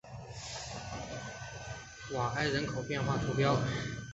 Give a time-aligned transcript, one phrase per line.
[2.15, 3.43] 瓦埃人口变化图示